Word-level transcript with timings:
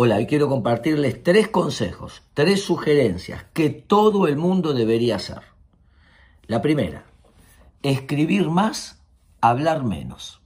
Hola, 0.00 0.14
hoy 0.14 0.26
quiero 0.26 0.48
compartirles 0.48 1.24
tres 1.24 1.48
consejos, 1.48 2.22
tres 2.32 2.62
sugerencias 2.62 3.46
que 3.52 3.70
todo 3.70 4.28
el 4.28 4.36
mundo 4.36 4.72
debería 4.72 5.16
hacer. 5.16 5.40
La 6.46 6.62
primera, 6.62 7.06
escribir 7.82 8.48
más, 8.48 9.02
hablar 9.40 9.82
menos. 9.82 10.40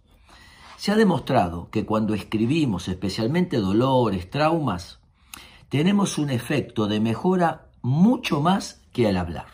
Se 0.79 0.91
ha 0.91 0.97
demostrado 0.97 1.69
que 1.69 1.85
cuando 1.85 2.15
escribimos, 2.15 2.89
especialmente 2.89 3.59
dolores, 3.59 4.31
traumas, 4.31 5.01
tenemos 5.69 6.17
un 6.17 6.31
efecto 6.31 6.87
de 6.87 7.01
mejora 7.01 7.67
mucho 7.83 8.41
más 8.41 8.81
que 8.91 9.07
al 9.07 9.19
hablar. 9.19 9.49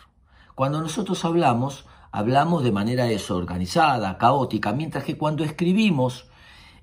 Cuando 0.55 0.79
nosotros 0.79 1.25
hablamos, 1.25 1.85
hablamos 2.13 2.63
de 2.63 2.71
manera 2.71 3.03
desorganizada, 3.03 4.17
caótica, 4.17 4.71
mientras 4.71 5.03
que 5.03 5.17
cuando 5.17 5.43
escribimos, 5.43 6.29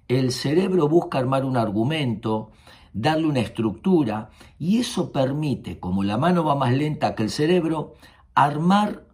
el 0.07 0.33
cerebro 0.33 0.87
busca 0.87 1.17
armar 1.17 1.47
un 1.47 1.57
argumento, 1.57 2.51
darle 2.97 3.27
una 3.27 3.41
estructura 3.41 4.31
y 4.59 4.79
eso 4.79 5.13
permite, 5.13 5.79
como 5.79 6.03
la 6.03 6.17
mano 6.17 6.45
va 6.45 6.55
más 6.55 6.73
lenta 6.73 7.15
que 7.15 7.25
el 7.25 7.31
cerebro, 7.31 7.95
armar 8.35 9.05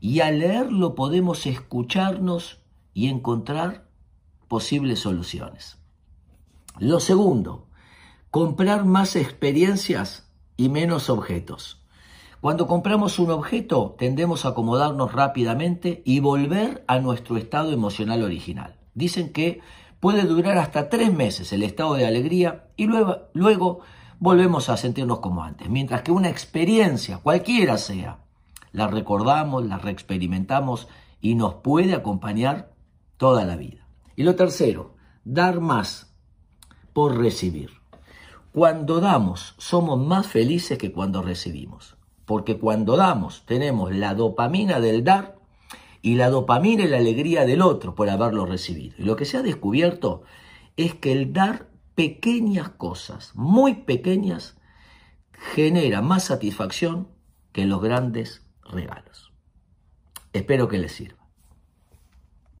y 0.00 0.20
al 0.20 0.40
leerlo 0.40 0.94
podemos 0.94 1.46
escucharnos 1.46 2.60
y 2.92 3.08
encontrar 3.08 3.88
posibles 4.48 4.98
soluciones. 5.00 5.78
Lo 6.78 7.00
segundo, 7.00 7.68
comprar 8.30 8.84
más 8.84 9.16
experiencias 9.16 10.30
y 10.58 10.68
menos 10.68 11.08
objetos. 11.08 11.82
Cuando 12.42 12.66
compramos 12.66 13.18
un 13.18 13.30
objeto 13.30 13.94
tendemos 13.98 14.44
a 14.44 14.48
acomodarnos 14.48 15.12
rápidamente 15.12 16.02
y 16.04 16.20
volver 16.20 16.84
a 16.86 16.98
nuestro 16.98 17.38
estado 17.38 17.72
emocional 17.72 18.22
original. 18.22 18.78
Dicen 18.94 19.32
que 19.32 19.60
puede 20.02 20.24
durar 20.24 20.58
hasta 20.58 20.88
tres 20.88 21.14
meses 21.14 21.52
el 21.52 21.62
estado 21.62 21.94
de 21.94 22.08
alegría 22.08 22.64
y 22.76 22.86
luego, 22.86 23.28
luego 23.34 23.82
volvemos 24.18 24.68
a 24.68 24.76
sentirnos 24.76 25.20
como 25.20 25.44
antes. 25.44 25.70
Mientras 25.70 26.02
que 26.02 26.10
una 26.10 26.28
experiencia, 26.28 27.18
cualquiera 27.18 27.78
sea, 27.78 28.18
la 28.72 28.88
recordamos, 28.88 29.64
la 29.64 29.78
reexperimentamos 29.78 30.88
y 31.20 31.36
nos 31.36 31.54
puede 31.54 31.94
acompañar 31.94 32.72
toda 33.16 33.44
la 33.44 33.54
vida. 33.54 33.86
Y 34.16 34.24
lo 34.24 34.34
tercero, 34.34 34.96
dar 35.24 35.60
más 35.60 36.12
por 36.92 37.16
recibir. 37.16 37.70
Cuando 38.52 38.98
damos, 38.98 39.54
somos 39.58 40.00
más 40.00 40.26
felices 40.26 40.78
que 40.78 40.90
cuando 40.90 41.22
recibimos. 41.22 41.96
Porque 42.24 42.58
cuando 42.58 42.96
damos, 42.96 43.44
tenemos 43.46 43.94
la 43.94 44.14
dopamina 44.14 44.80
del 44.80 45.04
dar 45.04 45.36
y 46.02 46.16
la 46.16 46.28
dopamina 46.28 46.84
y 46.84 46.88
la 46.88 46.98
alegría 46.98 47.46
del 47.46 47.62
otro 47.62 47.94
por 47.94 48.10
haberlo 48.10 48.44
recibido. 48.44 48.96
Y 48.98 49.04
lo 49.04 49.16
que 49.16 49.24
se 49.24 49.38
ha 49.38 49.42
descubierto 49.42 50.24
es 50.76 50.94
que 50.94 51.12
el 51.12 51.32
dar 51.32 51.68
pequeñas 51.94 52.70
cosas, 52.70 53.32
muy 53.34 53.74
pequeñas, 53.74 54.56
genera 55.32 56.02
más 56.02 56.24
satisfacción 56.24 57.08
que 57.52 57.66
los 57.66 57.80
grandes 57.80 58.44
regalos. 58.64 59.32
Espero 60.32 60.68
que 60.68 60.78
les 60.78 60.92
sirva. 60.92 61.21